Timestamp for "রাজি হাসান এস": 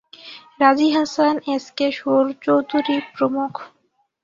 0.61-1.65